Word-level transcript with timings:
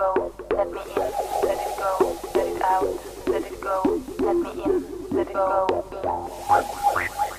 go, 0.00 0.32
let 0.56 0.72
me 0.72 0.80
in, 0.96 1.12
let 1.42 1.58
it 1.60 1.76
go, 1.76 2.18
let 2.34 2.46
it 2.46 2.62
out, 2.62 2.88
let 3.26 3.42
it 3.44 3.60
go, 3.60 4.02
let 4.18 4.36
me 4.36 4.64
in, 4.64 4.84
let 5.10 5.26
it 5.26 5.34
go. 5.34 7.29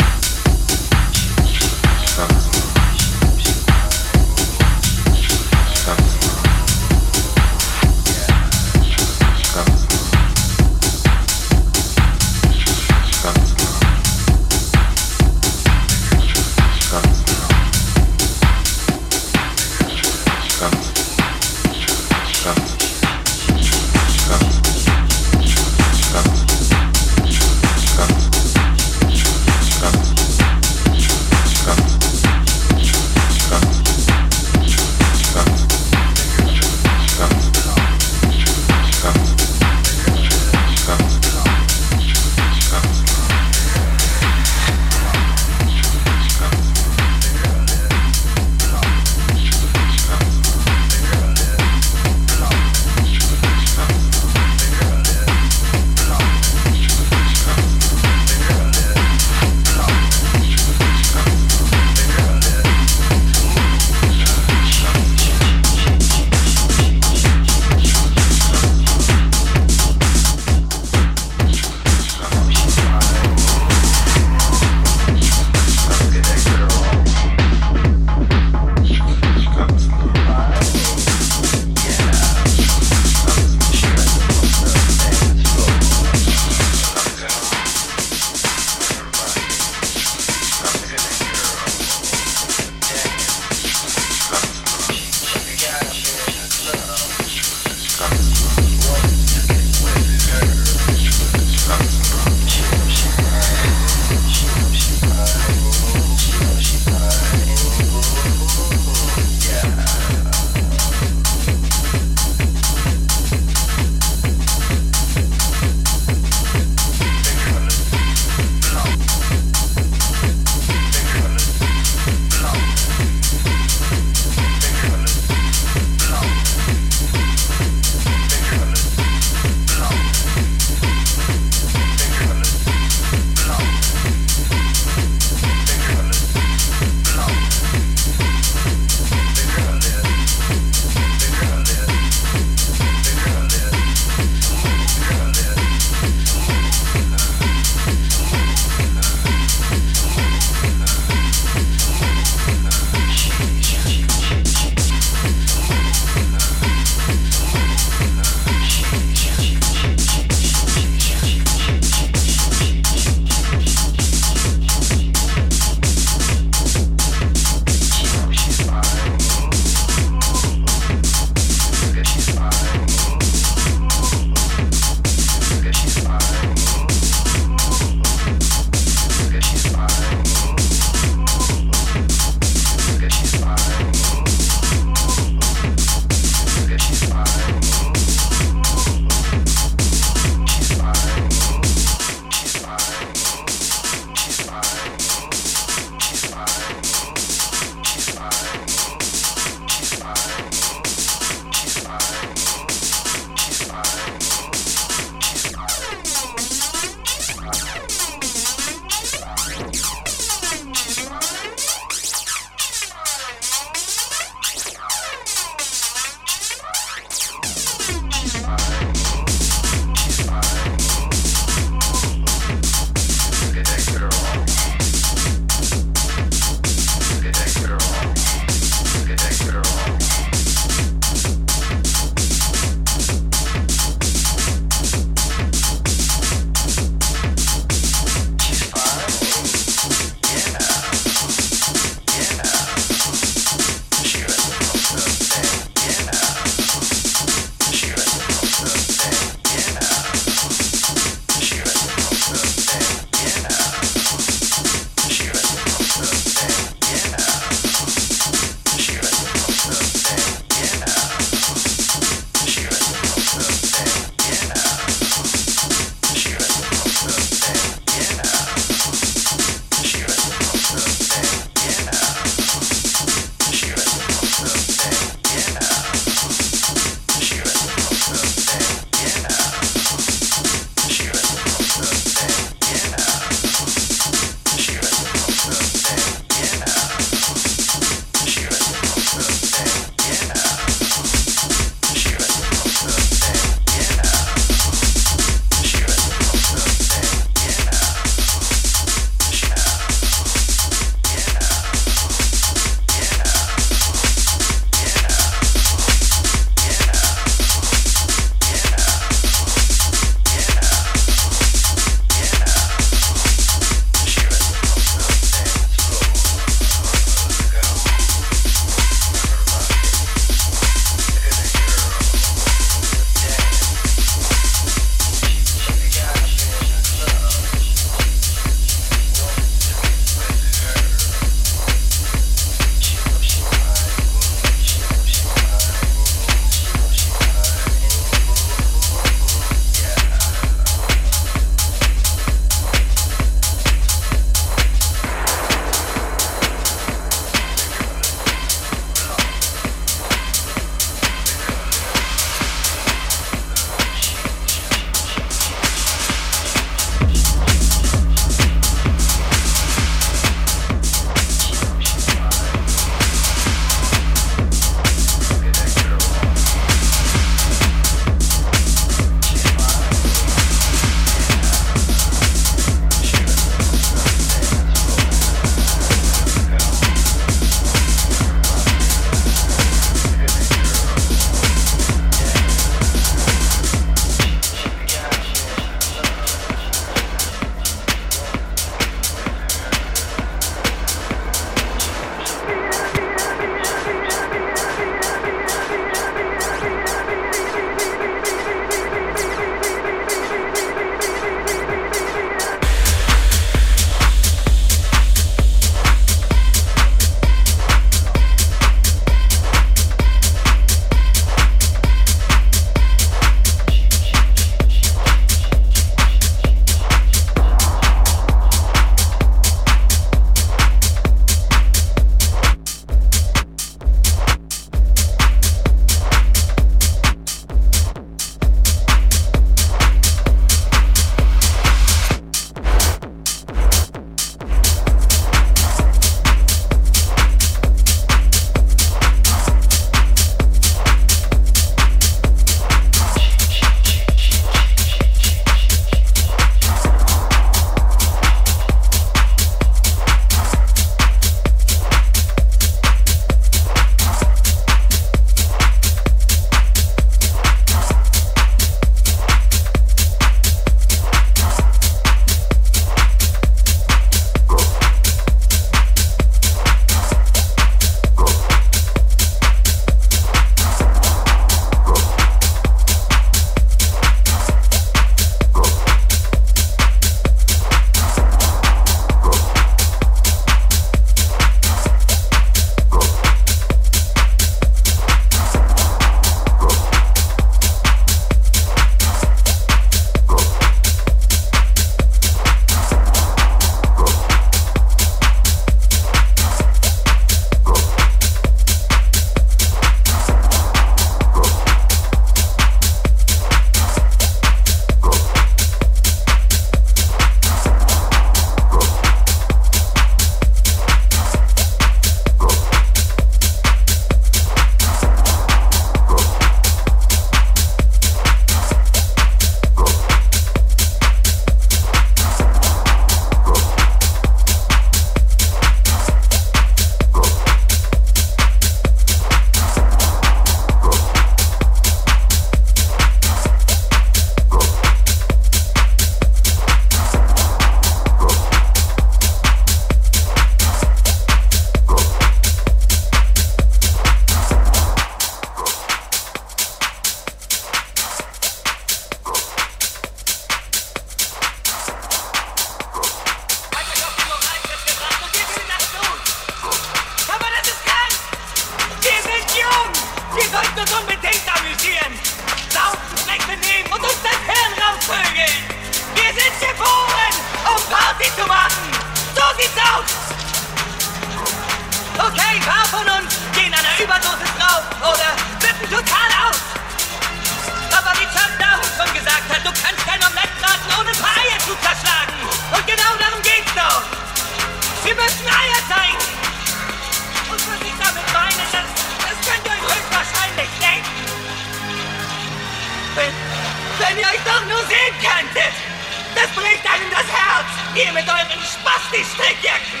Spasti-Strickjacken. 599.32 600.00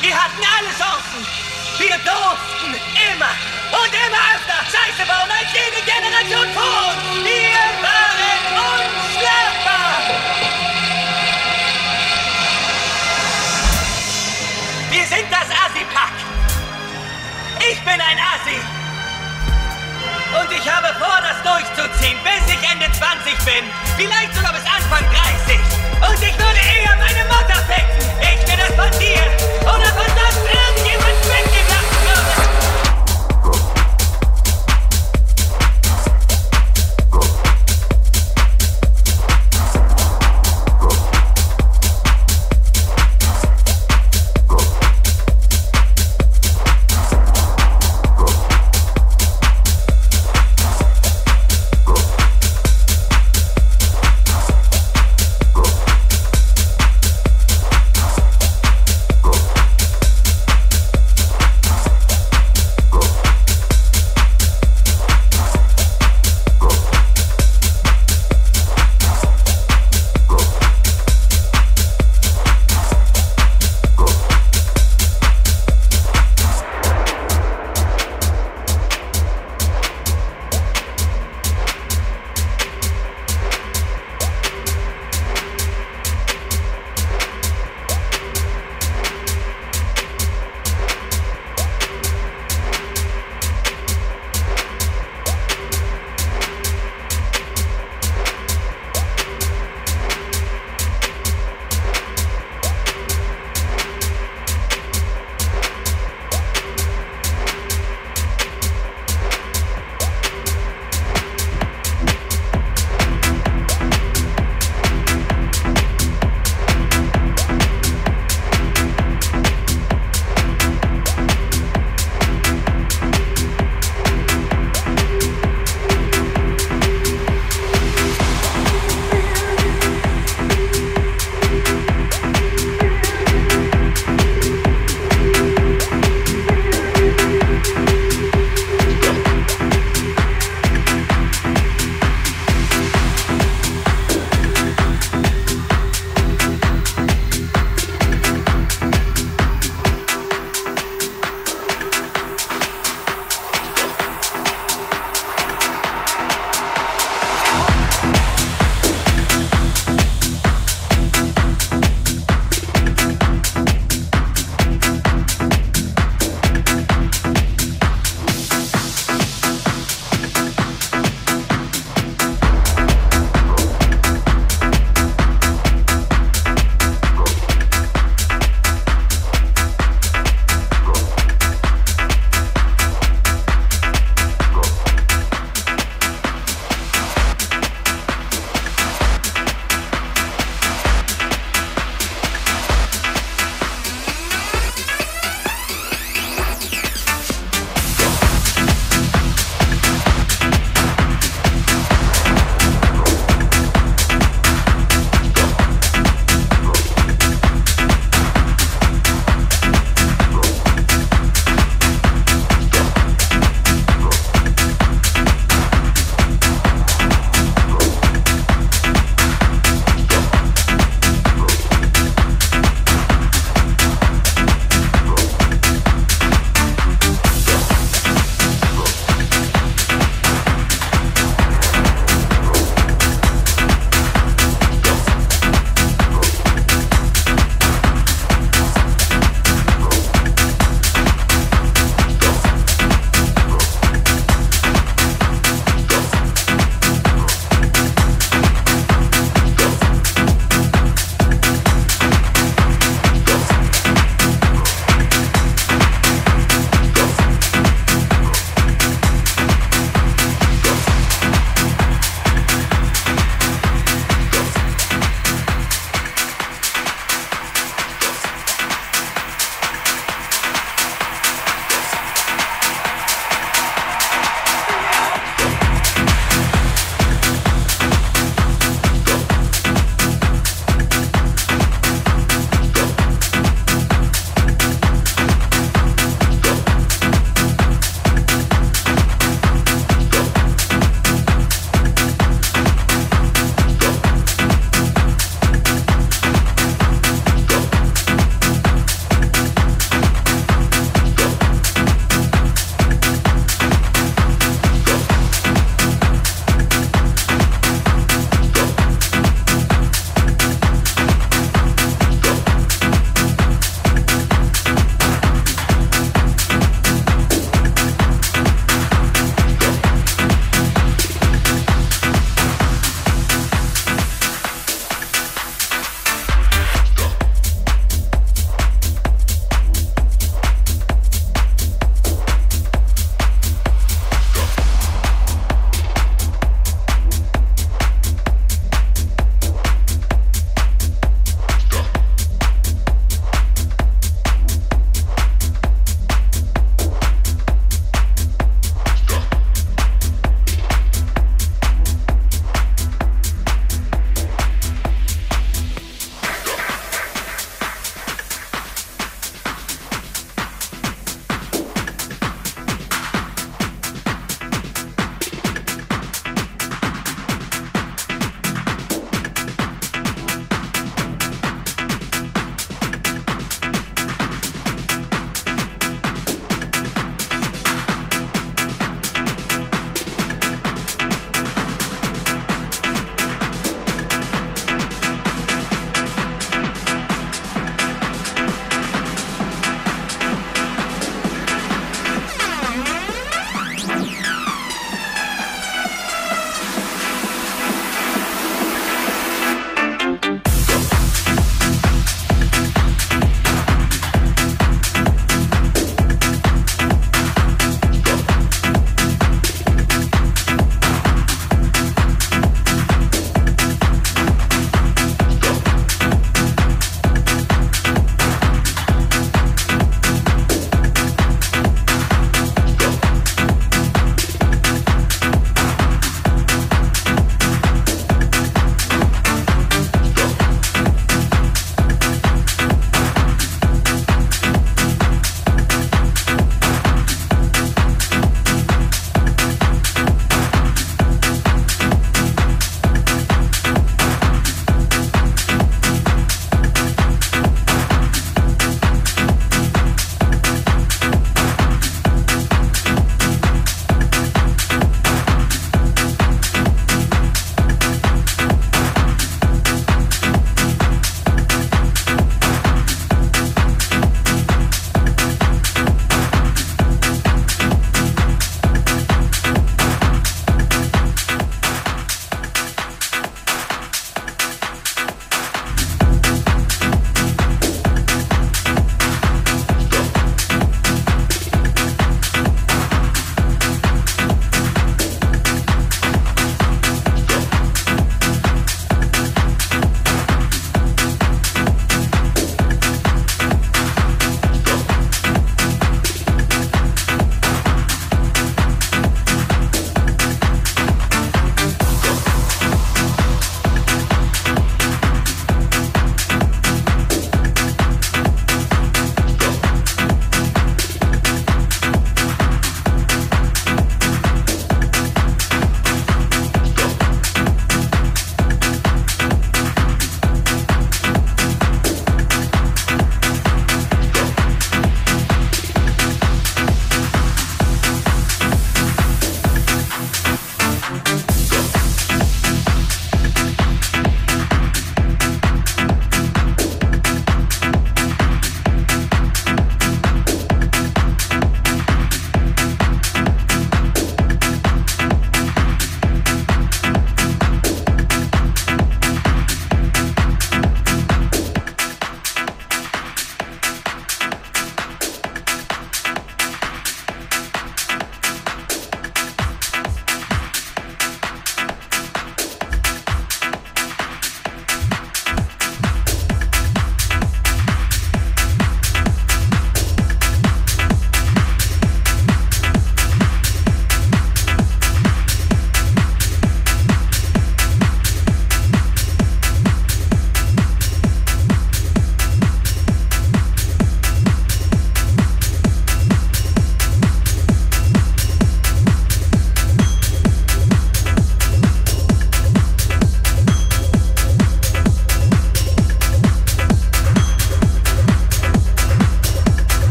Wir 0.00 0.14
hatten 0.14 0.42
alle 0.42 0.70
Chancen. 0.76 1.26
Wir 1.78 1.96
durften 1.98 2.74
immer 3.12 3.34
und 3.82 3.92
immer 3.92 4.22
öfter 4.34 4.60
Scheiße 4.66 5.06
bauen 5.06 5.30
als 5.30 5.50
jede 5.52 5.80
Generation 5.84 6.46
vor 6.54 6.90
uns. 6.90 7.24
Wir 7.24 7.64
waren 7.82 8.44
unschlagbar. 8.74 9.94
Wir 14.90 15.06
sind 15.06 15.26
das 15.30 15.48
Assi-Pack. 15.50 16.14
Ich 17.70 17.80
bin 17.80 18.00
ein 18.00 18.18
Assi. 18.18 18.58
Und 20.40 20.50
ich 20.50 20.68
habe 20.68 20.88
vor, 20.98 21.20
das 21.22 21.42
durchzuziehen, 21.42 22.18
bis 22.22 22.54
ich 22.54 22.70
Ende 22.70 22.90
20 22.90 23.38
bin. 23.44 23.64
Vielleicht 23.96 24.34
sogar 24.34 24.52
bis 24.52 24.64
Anfang 24.64 25.04
30. 25.46 25.60
Und 26.08 26.22
ich 26.22 26.36
würde 26.36 26.58
eher 26.58 26.96
meine 26.96 27.24
Mutter 27.24 27.62
ficken. 27.68 28.13
Ich 28.76 28.80
will 28.80 30.14
das 30.16 30.33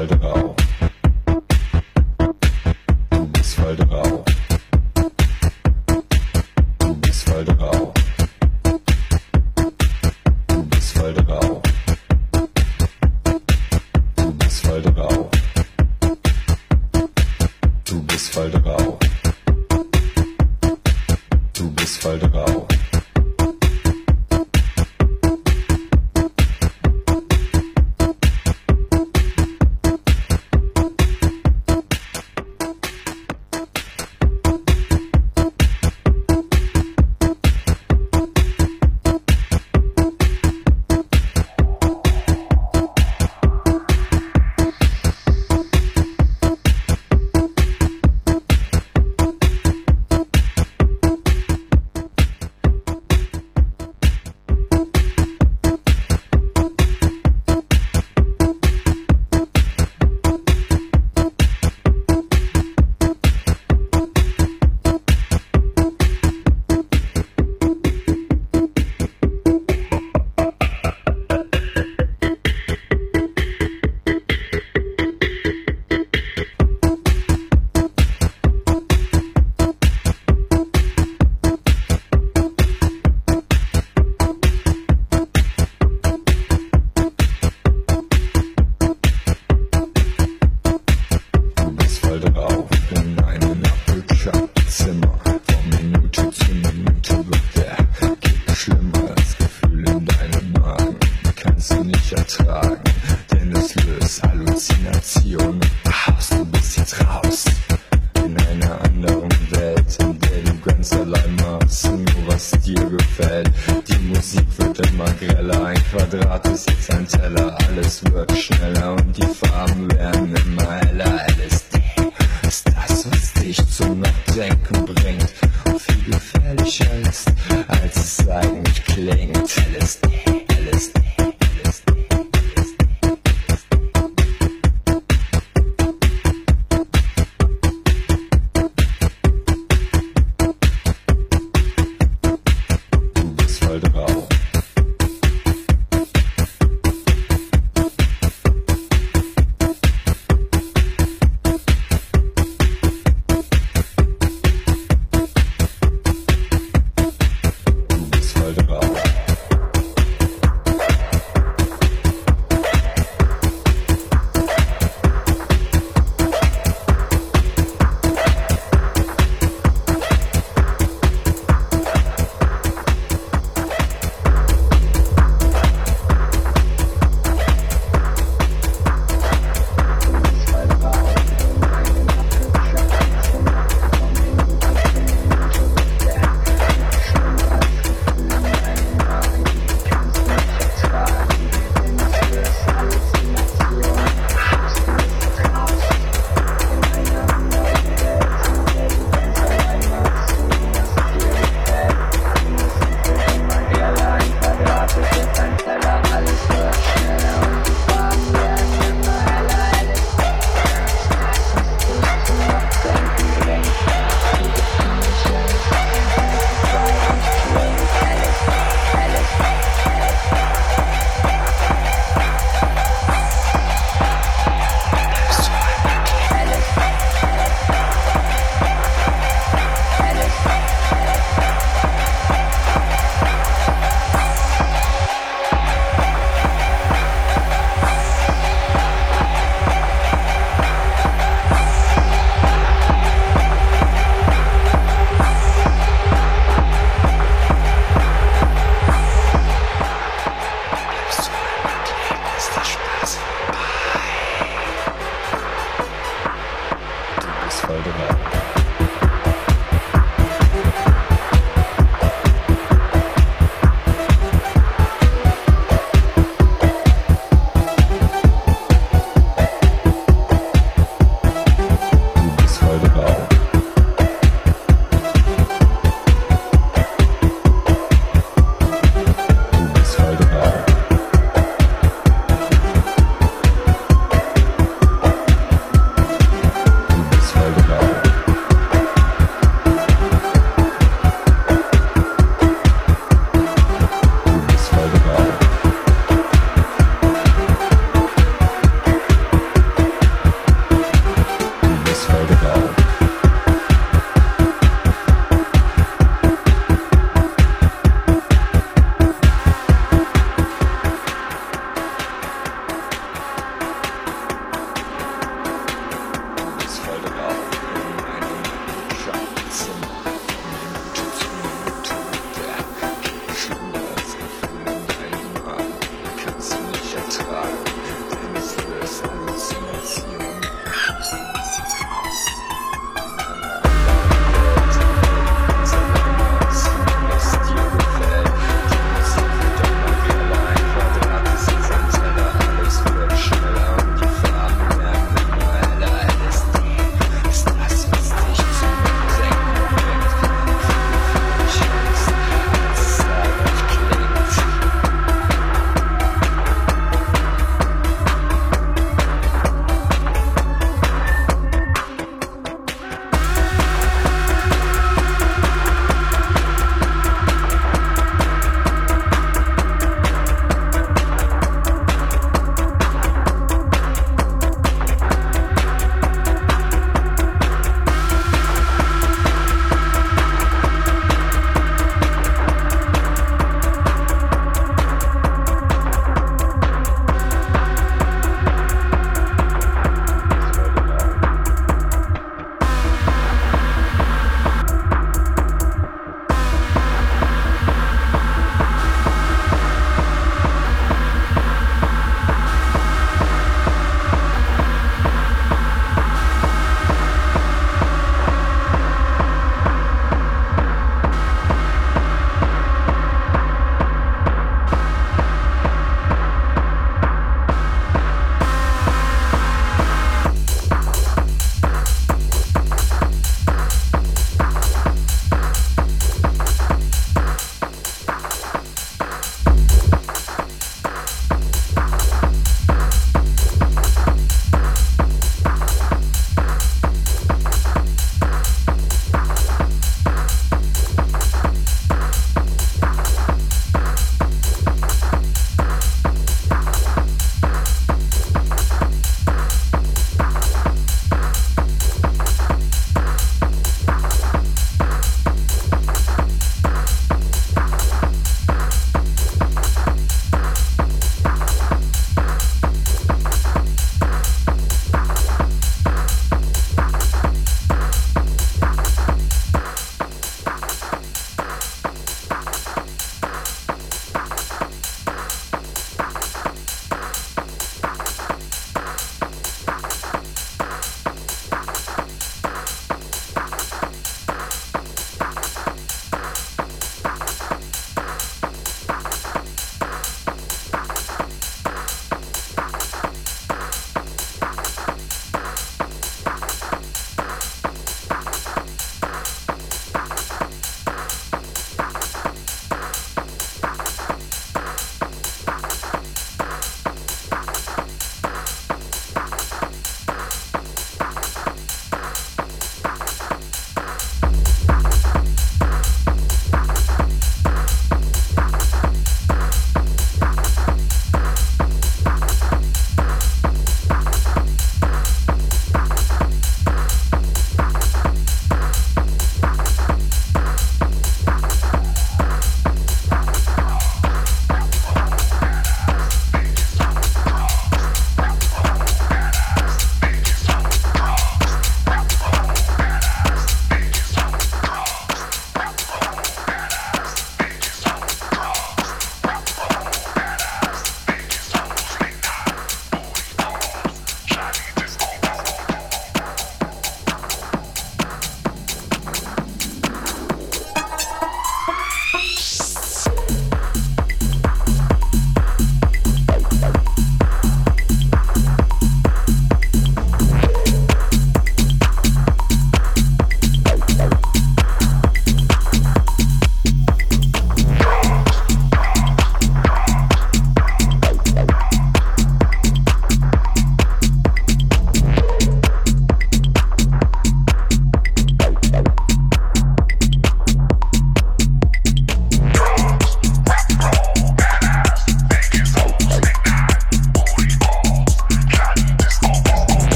Waldau. 0.00 0.59